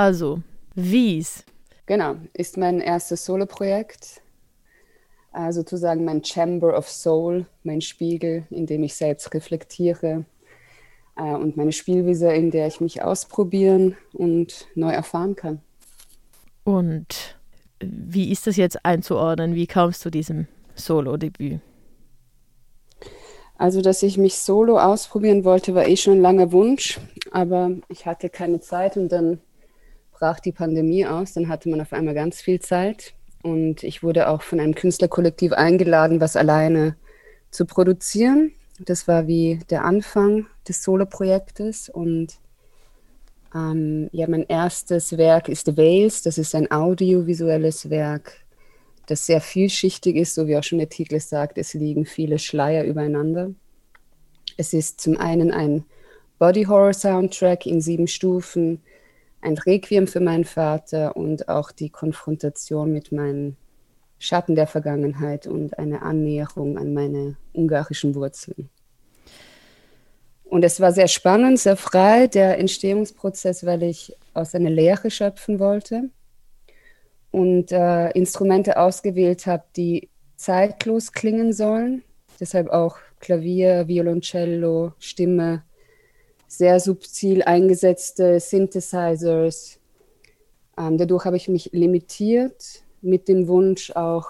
[0.00, 0.40] Also,
[0.74, 1.44] Wies.
[1.84, 4.22] Genau, ist mein erstes Soloprojekt.
[5.34, 10.24] Äh, sozusagen mein Chamber of Soul, mein Spiegel, in dem ich selbst reflektiere.
[11.18, 15.60] Äh, und meine Spielwiese, in der ich mich ausprobieren und neu erfahren kann.
[16.64, 17.36] Und
[17.80, 19.54] wie ist das jetzt einzuordnen?
[19.54, 20.46] Wie kamst du zu diesem
[20.76, 21.60] Solo-Debüt?
[23.58, 26.98] Also, dass ich mich solo ausprobieren wollte, war eh schon ein langer Wunsch,
[27.32, 29.40] aber ich hatte keine Zeit und dann
[30.20, 31.32] brach die Pandemie aus.
[31.32, 35.52] Dann hatte man auf einmal ganz viel Zeit und ich wurde auch von einem Künstlerkollektiv
[35.52, 36.94] eingeladen, was alleine
[37.50, 38.52] zu produzieren.
[38.78, 42.38] Das war wie der Anfang des Solo-Projektes und
[43.52, 46.22] ähm, ja, mein erstes Werk ist The Veils.
[46.22, 48.44] Das ist ein audiovisuelles Werk
[49.10, 52.84] das sehr vielschichtig ist, so wie auch schon der Titel sagt, es liegen viele Schleier
[52.84, 53.50] übereinander.
[54.56, 55.84] Es ist zum einen ein
[56.38, 58.80] Body Horror Soundtrack in sieben Stufen,
[59.40, 63.56] ein Requiem für meinen Vater und auch die Konfrontation mit meinen
[64.18, 68.68] Schatten der Vergangenheit und eine Annäherung an meine ungarischen Wurzeln.
[70.44, 75.58] Und es war sehr spannend, sehr frei, der Entstehungsprozess, weil ich aus einer Lehre schöpfen
[75.58, 76.10] wollte
[77.30, 82.02] und äh, Instrumente ausgewählt habe, die zeitlos klingen sollen.
[82.40, 85.62] Deshalb auch Klavier, Violoncello, Stimme,
[86.50, 89.78] sehr subtil eingesetzte Synthesizers.
[90.76, 94.26] Ähm, dadurch habe ich mich limitiert mit dem Wunsch auch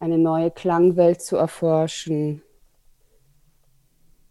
[0.00, 2.42] eine neue Klangwelt zu erforschen,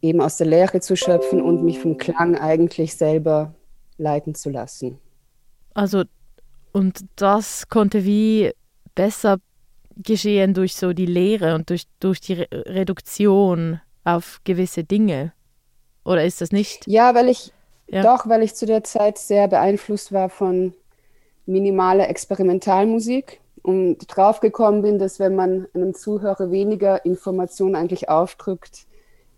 [0.01, 3.55] eben aus der Lehre zu schöpfen und mich vom Klang eigentlich selber
[3.97, 4.99] leiten zu lassen.
[5.73, 6.03] Also
[6.73, 8.51] und das konnte wie
[8.93, 9.37] besser
[9.95, 15.33] geschehen durch so die Lehre und durch, durch die Re Reduktion auf gewisse Dinge.
[16.05, 16.87] Oder ist das nicht?
[16.87, 17.53] Ja, weil ich
[17.87, 18.03] ja.
[18.03, 20.73] doch, weil ich zu der Zeit sehr beeinflusst war von
[21.45, 28.85] minimaler Experimentalmusik und draufgekommen bin, dass wenn man einem Zuhörer weniger Informationen eigentlich aufdrückt,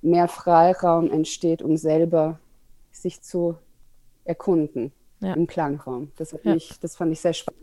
[0.01, 2.39] mehr Freiraum entsteht, um selber
[2.91, 3.55] sich zu
[4.25, 4.91] erkunden
[5.21, 5.33] ja.
[5.33, 6.11] im Klangraum.
[6.17, 6.53] Das, ja.
[6.53, 7.61] mich, das fand ich sehr spannend.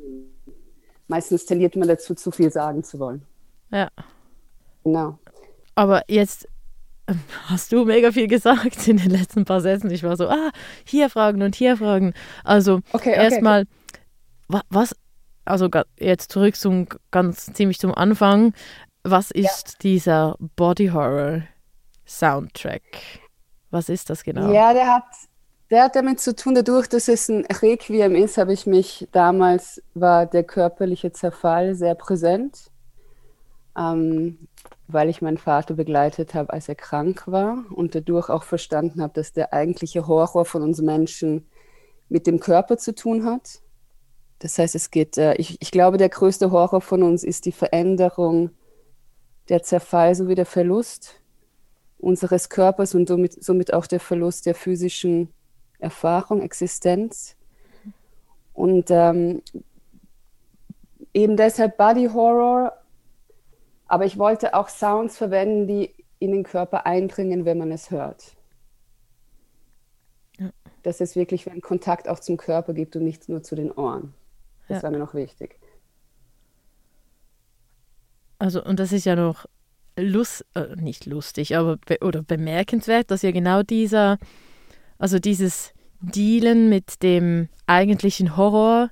[1.09, 3.23] Meistens tendiert man dazu, zu viel sagen zu wollen.
[3.71, 3.89] Ja.
[4.85, 5.19] Genau.
[5.75, 6.49] Aber jetzt
[7.47, 9.91] hast du mega viel gesagt in den letzten paar Sätzen.
[9.91, 10.51] Ich war so, ah,
[10.85, 12.15] hier Fragen und hier Fragen.
[12.45, 13.63] Also okay, okay, erstmal,
[14.49, 14.63] okay.
[14.69, 14.95] was,
[15.45, 18.55] also jetzt zurück zum ganz ziemlich zum Anfang.
[19.05, 19.75] Was ist ja.
[19.83, 21.43] dieser Body Horror
[22.07, 22.83] Soundtrack?
[23.71, 24.53] Was ist das genau?
[24.53, 25.05] Ja, der hat
[25.71, 29.83] der hat damit zu tun, dadurch, dass es ein Requiem ist, habe ich mich damals,
[29.95, 32.71] war der körperliche Zerfall sehr präsent,
[33.79, 34.49] ähm,
[34.89, 39.13] weil ich meinen Vater begleitet habe, als er krank war und dadurch auch verstanden habe,
[39.15, 41.47] dass der eigentliche Horror von uns Menschen
[42.09, 43.61] mit dem Körper zu tun hat.
[44.39, 47.53] Das heißt, es geht, äh, ich, ich glaube, der größte Horror von uns ist die
[47.53, 48.51] Veränderung,
[49.49, 51.21] der Zerfall sowie der Verlust
[51.99, 55.29] unseres Körpers und somit, somit auch der Verlust der physischen
[55.79, 57.37] Erfahrung, Existenz.
[58.55, 59.43] Und ähm,
[61.13, 62.73] eben deshalb Body Horror,
[63.89, 68.37] aber ich wollte auch Sounds verwenden, die in den Körper eindringen, wenn man es hört.
[70.39, 70.51] Ja.
[70.83, 74.15] Dass es wirklich einen Kontakt auch zum Körper gibt und nicht nur zu den Ohren.
[74.69, 74.83] Das ja.
[74.85, 75.59] war mir noch wichtig.
[78.39, 79.47] Also, und das ist ja noch
[79.97, 84.19] lust, äh, nicht lustig, aber be oder bemerkenswert, dass ja genau dieser
[84.99, 88.91] also dieses Dealen mit dem eigentlichen Horror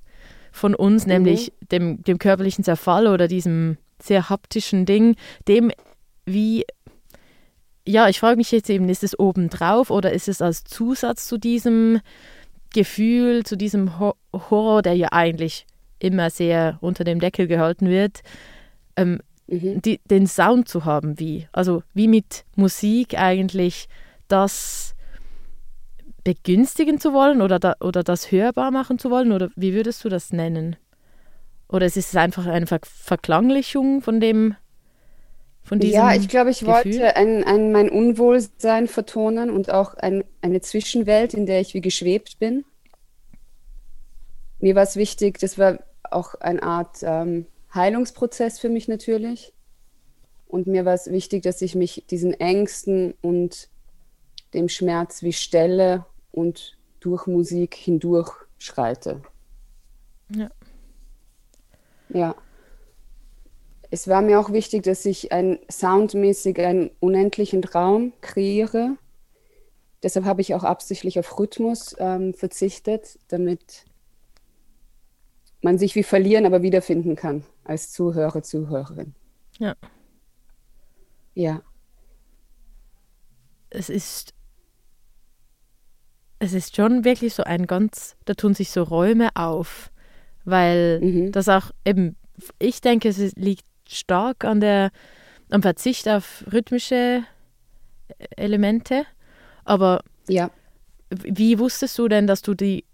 [0.52, 1.12] von uns, mhm.
[1.12, 5.16] nämlich dem, dem körperlichen Zerfall oder diesem sehr haptischen Ding,
[5.48, 5.72] dem
[6.24, 6.64] wie,
[7.86, 11.38] ja, ich frage mich jetzt eben, ist es obendrauf oder ist es als Zusatz zu
[11.38, 12.00] diesem
[12.74, 15.66] Gefühl, zu diesem Ho Horror, der ja eigentlich
[15.98, 18.20] immer sehr unter dem Deckel gehalten wird,
[18.96, 19.80] ähm, mhm.
[19.82, 23.88] die, den Sound zu haben, wie, also wie mit Musik eigentlich
[24.28, 24.96] das
[26.26, 29.30] begünstigen zu wollen oder, da, oder das hörbar machen zu wollen?
[29.30, 30.74] Oder wie würdest du das nennen?
[31.68, 34.54] Oder ist es einfach eine Ver Verklanglichung von dem,
[35.62, 36.72] von diesem Ja, ich glaube, ich Gefühl?
[36.74, 41.80] wollte ein, ein, mein Unwohlsein vertonen und auch ein, eine Zwischenwelt, in der ich wie
[41.80, 42.64] geschwebt bin.
[44.60, 49.52] Mir war es wichtig, das war auch eine Art ähm, Heilungsprozess für mich natürlich.
[50.46, 53.68] Und mir war es wichtig, dass ich mich diesen Ängsten und
[54.54, 59.22] dem Schmerz wie stelle und durch Musik hindurch schreite.
[60.28, 60.50] Ja.
[62.08, 62.34] Ja.
[63.90, 68.96] Es war mir auch wichtig, dass ich ein soundmäßig einen unendlichen Raum kreiere.
[70.02, 73.84] Deshalb habe ich auch absichtlich auf Rhythmus ähm, verzichtet, damit
[75.62, 79.14] man sich wie verlieren, aber wiederfinden kann als Zuhörer, Zuhörerin.
[79.58, 79.74] Ja.
[81.34, 81.62] Ja.
[83.70, 84.36] Es ist
[86.38, 89.90] es ist schon wirklich so ein ganz, da tun sich so Räume auf,
[90.46, 91.32] weil mhm.
[91.32, 92.16] das auch eben,
[92.58, 94.90] ich denke, es liegt stark an der,
[95.50, 97.22] am Verzicht auf rhythmische
[98.36, 99.04] Elemente,
[99.64, 100.50] aber ja.
[101.10, 102.84] wie wusstest du denn, dass du die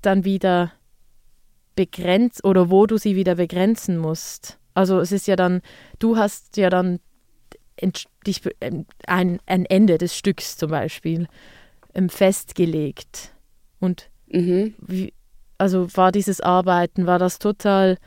[0.00, 0.72] dann wieder
[1.76, 4.58] begrenzt oder wo du sie wieder begrenzen musst?
[4.74, 5.60] Also es ist ja dann,
[5.98, 7.00] du hast ja dann
[8.26, 11.26] dich, ähm, ein, ein Ende des Stücks zum Beispiel
[11.94, 13.34] ähm, festgelegt.
[13.80, 14.74] Und mhm.
[14.78, 15.12] wie,
[15.60, 17.98] also war dieses Arbeiten, war das total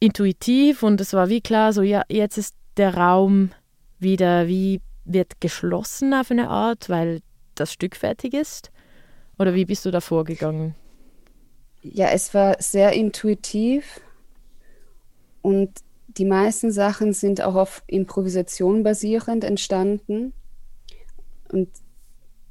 [0.00, 3.50] intuitiv und es war wie klar, so ja, jetzt ist der Raum
[3.98, 7.20] wieder wie wird geschlossen auf eine Art, weil
[7.54, 8.70] das Stück fertig ist?
[9.38, 10.74] Oder wie bist du da vorgegangen?
[11.82, 14.00] Ja, es war sehr intuitiv
[15.42, 15.70] und
[16.06, 20.32] die meisten Sachen sind auch auf Improvisation basierend entstanden.
[21.50, 21.68] Und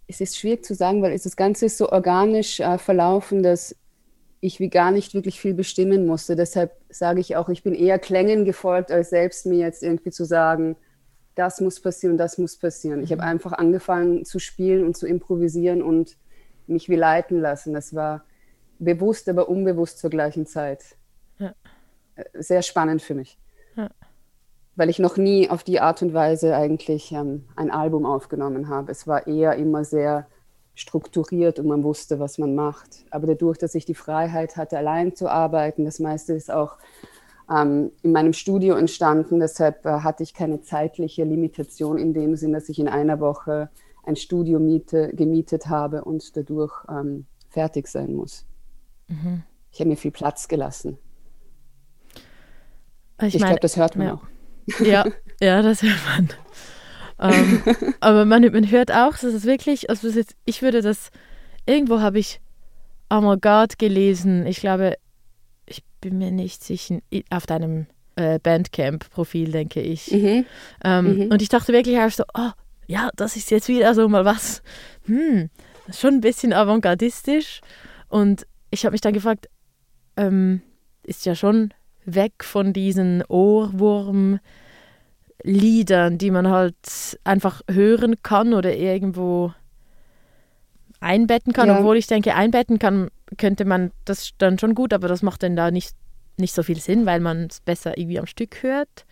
[0.08, 3.76] es ist schwierig zu sagen, weil das Ganze ist so organisch äh, verlaufen, dass
[4.48, 6.36] ich wie gar nicht wirklich viel bestimmen musste.
[6.36, 10.26] Deshalb sage ich auch, ich bin eher Klängen gefolgt, als selbst mir jetzt irgendwie zu
[10.26, 10.76] sagen,
[11.36, 13.04] das muss passieren, das muss passieren.
[13.04, 13.28] Ich habe mhm.
[13.28, 16.18] einfach angefangen zu spielen und zu improvisieren und
[16.66, 17.74] mich wie leiten lassen.
[17.74, 18.24] Das war
[18.80, 20.84] bewusst, aber unbewusst zur gleichen Zeit.
[21.38, 21.54] Ja.
[22.16, 23.38] Äh, sehr spannend für mich.
[23.76, 23.90] Ja.
[24.76, 28.92] Weil ich noch nie auf die Art und Weise eigentlich ähm, ein Album aufgenommen habe.
[28.92, 30.28] Es war eher immer sehr
[30.78, 33.06] strukturiert und man wusste, was man macht.
[33.10, 36.78] Aber dadurch, dass ich die Freiheit hatte, allein zu arbeiten, das meiste ist auch
[37.50, 39.40] ähm, in meinem Studio entstanden.
[39.40, 43.70] Deshalb äh, hatte ich keine zeitliche Limitation in dem Sinn, dass ich in einer Woche
[44.04, 48.46] ein Studio miete, gemietet habe und dadurch ähm, fertig sein muss.
[49.08, 49.44] Mhm.
[49.72, 50.98] Ich habe mir viel Platz gelassen.
[53.22, 54.14] Ich, ich glaube, das hört man ja.
[54.14, 54.80] auch.
[54.80, 55.06] Ja,
[55.42, 56.30] ja, das hört man.
[57.20, 57.64] Ähm,
[58.00, 61.10] aber man, man hört auch, dass es wirklich, also jetzt, ich würde das,
[61.66, 62.40] irgendwo habe ich
[63.10, 64.98] Avantgarde gelesen, ich glaube,
[65.66, 67.00] ich bin mir nicht sicher,
[67.30, 70.12] auf deinem äh, Bandcamp-Profil, denke ich.
[70.12, 70.46] Mhm.
[70.84, 71.32] Ähm, mhm.
[71.32, 72.52] Und ich dachte wirklich auch so, oh,
[72.88, 74.62] ja, das ist jetzt wieder so mal was,
[75.06, 75.50] hm,
[75.92, 77.62] schon ein bisschen avantgardistisch.
[78.10, 79.48] Und ich habe mich dann gefragt,
[80.16, 80.62] ähm,
[81.04, 81.74] ist ja schon
[82.06, 84.40] weg von diesen Ohrwurm-
[85.44, 89.54] Liedern, die man halt einfach hören kann oder irgendwo
[91.00, 91.80] einbetten kann, ja.
[91.80, 95.56] obwohl ich denke, einbetten kann, könnte man das dann schon gut, aber das macht dann
[95.56, 95.96] da nicht,
[96.38, 99.06] nicht so viel Sinn, weil man es besser irgendwie am Stück hört.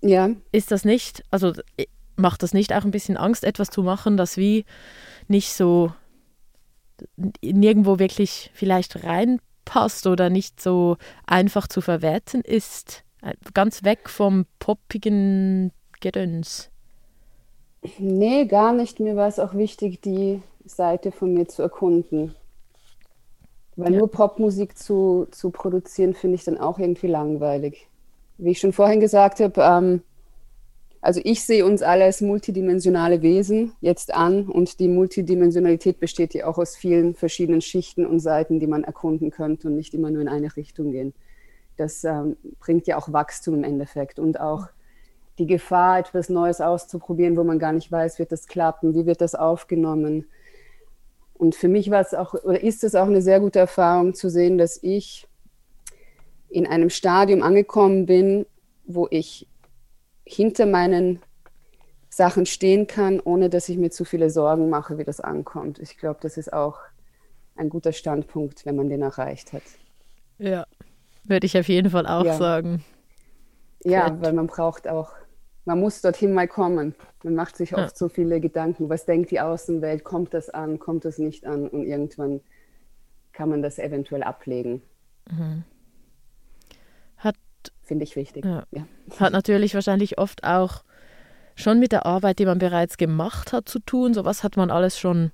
[0.00, 0.30] Ja.
[0.50, 1.52] Ist das nicht, also
[2.16, 4.64] macht das nicht auch ein bisschen Angst, etwas zu machen, das wie
[5.28, 5.92] nicht so
[7.42, 10.96] nirgendwo wirklich vielleicht reinpasst oder nicht so
[11.26, 13.04] einfach zu verwerten ist?
[13.54, 16.70] Ganz weg vom poppigen Gedöns.
[17.98, 19.00] Nee, gar nicht.
[19.00, 22.34] Mir war es auch wichtig, die Seite von mir zu erkunden.
[23.76, 23.98] Weil ja.
[24.00, 27.88] nur Popmusik zu, zu produzieren, finde ich dann auch irgendwie langweilig.
[28.38, 30.02] Wie ich schon vorhin gesagt habe, ähm,
[31.00, 36.46] also ich sehe uns alle als multidimensionale Wesen jetzt an und die Multidimensionalität besteht ja
[36.46, 40.22] auch aus vielen verschiedenen Schichten und Seiten, die man erkunden könnte und nicht immer nur
[40.22, 41.14] in eine Richtung gehen
[41.82, 44.68] das ähm, bringt ja auch Wachstum im Endeffekt und auch
[45.38, 49.20] die Gefahr, etwas Neues auszuprobieren, wo man gar nicht weiß, wird das klappen, wie wird
[49.20, 50.26] das aufgenommen.
[51.34, 54.30] Und für mich war es auch, oder ist es auch eine sehr gute Erfahrung zu
[54.30, 55.26] sehen, dass ich
[56.48, 58.46] in einem Stadium angekommen bin,
[58.84, 59.48] wo ich
[60.24, 61.20] hinter meinen
[62.10, 65.78] Sachen stehen kann, ohne dass ich mir zu viele Sorgen mache, wie das ankommt.
[65.78, 66.78] Ich glaube, das ist auch
[67.56, 69.62] ein guter Standpunkt, wenn man den erreicht hat.
[70.38, 70.66] Ja,
[71.24, 72.34] würde ich auf jeden Fall auch ja.
[72.34, 72.84] sagen.
[73.84, 74.22] Ja, Gut.
[74.22, 75.12] weil man braucht auch,
[75.64, 76.94] man muss dorthin mal kommen.
[77.22, 77.96] Man macht sich oft ja.
[77.96, 81.84] so viele Gedanken, was denkt die Außenwelt, kommt das an, kommt das nicht an und
[81.84, 82.40] irgendwann
[83.32, 84.82] kann man das eventuell ablegen.
[85.30, 85.64] Mhm.
[87.16, 87.36] Hat,
[87.82, 88.44] Finde ich wichtig.
[88.44, 88.64] Ja.
[88.70, 88.86] ja.
[89.18, 90.82] Hat natürlich wahrscheinlich oft auch
[91.54, 94.14] schon mit der Arbeit, die man bereits gemacht hat, zu tun.
[94.14, 95.32] So was hat man alles schon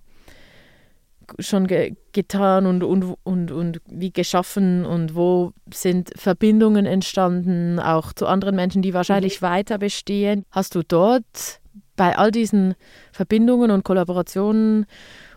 [1.39, 8.13] schon ge getan und, und, und, und wie geschaffen und wo sind Verbindungen entstanden, auch
[8.13, 9.47] zu anderen Menschen, die wahrscheinlich mhm.
[9.47, 10.45] weiter bestehen.
[10.51, 11.61] Hast du dort
[11.97, 12.75] bei all diesen
[13.13, 14.87] Verbindungen und Kollaborationen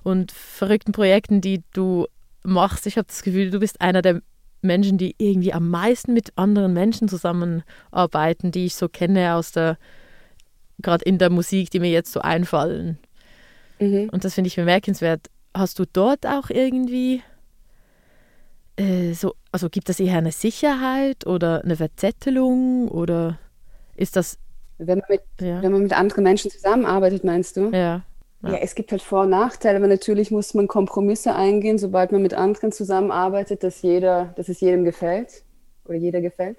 [0.03, 2.07] und verrückten Projekten, die du
[2.43, 4.21] machst, ich habe das Gefühl, du bist einer der
[4.61, 9.77] Menschen, die irgendwie am meisten mit anderen Menschen zusammenarbeiten, die ich so kenne aus der,
[10.79, 12.97] gerade in der Musik, die mir jetzt so einfallen.
[13.79, 14.09] Mhm.
[14.11, 17.21] Und das finde ich bemerkenswert hast du dort auch irgendwie
[18.77, 23.37] äh, so, also gibt das eher eine Sicherheit oder eine Verzettelung oder
[23.95, 24.37] ist das.
[24.77, 25.61] Wenn man mit, ja.
[25.61, 27.69] wenn man mit anderen Menschen zusammenarbeitet, meinst du?
[27.69, 28.03] Ja.
[28.41, 28.49] Ja.
[28.49, 28.57] ja.
[28.57, 32.33] es gibt halt Vor- und Nachteile, aber natürlich muss man Kompromisse eingehen, sobald man mit
[32.33, 35.43] anderen zusammenarbeitet, dass jeder, dass es jedem gefällt
[35.85, 36.57] oder jeder gefällt.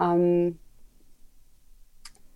[0.00, 0.58] Ähm,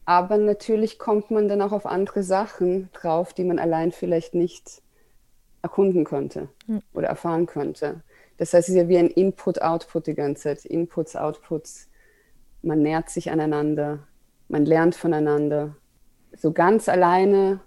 [0.04, 4.80] aber natürlich kommt man dann auch auf andere Sachen drauf, die man allein vielleicht nicht
[5.68, 6.82] erkunden könnte mhm.
[6.94, 8.02] oder erfahren könnte.
[8.38, 10.64] Das heißt, es ist ja wie ein Input-Output die ganze Zeit.
[10.64, 11.88] Inputs, Outputs.
[12.62, 14.00] Man nähert sich aneinander,
[14.48, 15.76] man lernt voneinander.
[16.36, 17.60] So ganz alleine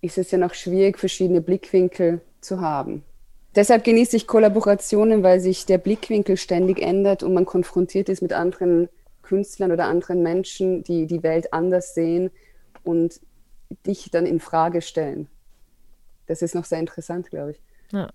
[0.00, 3.02] ist es ja noch schwierig, verschiedene Blickwinkel zu haben.
[3.54, 8.32] Deshalb genieße ich Kollaborationen, weil sich der Blickwinkel ständig ändert und man konfrontiert ist mit
[8.32, 8.88] anderen
[9.22, 12.30] Künstlern oder anderen Menschen, die die Welt anders sehen
[12.84, 13.20] und
[13.86, 15.28] dich dann in Frage stellen.
[16.26, 17.62] Das ist noch sehr interessant, glaube ich.
[17.92, 18.10] Ja.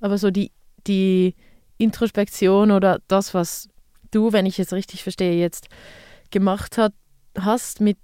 [0.00, 0.52] Aber so die,
[0.86, 1.34] die
[1.78, 3.68] Introspektion oder das, was
[4.10, 5.68] du, wenn ich es richtig verstehe, jetzt
[6.30, 6.92] gemacht hat,
[7.38, 7.98] hast mit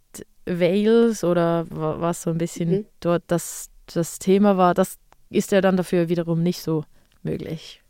[0.47, 2.87] Wales oder was so ein bisschen mhm.
[3.01, 4.97] dort das, das Thema war, das
[5.29, 6.85] ist ja dann dafür wiederum nicht so
[7.23, 7.83] möglich.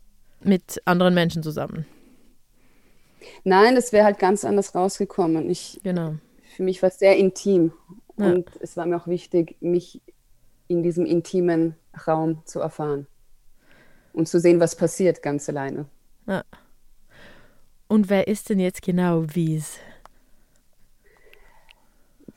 [0.43, 1.85] Mit anderen Menschen zusammen.
[3.43, 5.49] Nein, das wäre halt ganz anders rausgekommen.
[5.49, 6.15] Ich, genau.
[6.55, 7.71] Für mich war es sehr intim.
[8.17, 8.25] Ja.
[8.25, 10.01] Und es war mir auch wichtig, mich
[10.71, 11.75] in diesem intimen
[12.07, 13.07] Raum zu erfahren
[14.13, 15.85] und zu sehen, was passiert, ganz alleine.
[16.27, 16.43] Ja.
[17.87, 19.77] Und wer ist denn jetzt genau Wies?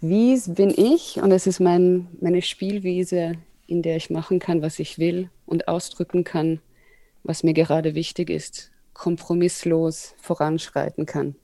[0.00, 3.36] Wies bin ich und es ist mein, meine Spielwiese,
[3.66, 6.60] in der ich machen kann, was ich will und ausdrücken kann,
[7.22, 11.34] was mir gerade wichtig ist kompromisslos voranschreiten kann.